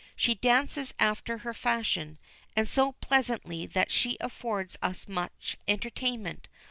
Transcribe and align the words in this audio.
She 0.15 0.33
dances 0.33 0.95
after 0.97 1.37
her 1.37 1.53
fashion, 1.53 2.17
and 2.55 2.67
so 2.67 2.93
pleasantly 2.93 3.67
that 3.67 3.91
she 3.91 4.17
affords 4.19 4.75
us 4.81 5.07
much 5.07 5.57
entertainment. 5.67 6.47